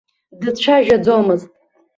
[0.41, 1.47] Дцәажәаӡомызт.